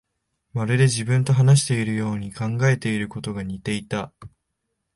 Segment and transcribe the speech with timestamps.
[0.53, 4.11] まるで自分と話しているように、考えていることが似ていた